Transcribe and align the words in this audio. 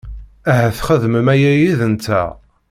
Ahat 0.49 0.73
txedmem 0.77 1.27
aya 1.33 1.51
yid-nteɣ. 1.59 2.29